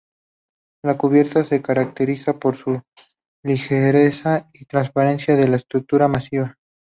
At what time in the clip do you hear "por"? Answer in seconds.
2.39-2.57